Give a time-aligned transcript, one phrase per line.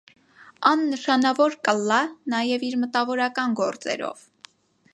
[0.69, 1.99] Ան նշանաւոր կ՛ըլլայ
[2.35, 4.25] նաեւ իր մտաւորական գործերով։